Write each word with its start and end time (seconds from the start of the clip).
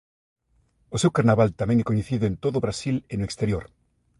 O 0.95 0.97
seu 1.01 1.11
Carnaval 1.17 1.49
tamén 1.59 1.77
é 1.79 1.85
coñecido 1.89 2.23
en 2.27 2.35
todo 2.43 2.55
o 2.57 2.65
Brasil 2.65 2.95
e 3.13 3.15
no 3.17 3.27
exterior. 3.29 3.63